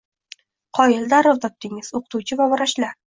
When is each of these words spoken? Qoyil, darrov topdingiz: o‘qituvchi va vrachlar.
Qoyil, 0.77 1.03
darrov 1.11 1.41
topdingiz: 1.43 1.91
o‘qituvchi 1.99 2.39
va 2.41 2.49
vrachlar. 2.55 2.91